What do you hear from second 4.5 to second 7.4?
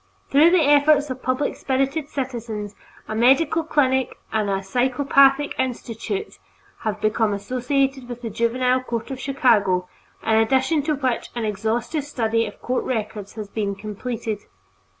Psychopathic Institute have become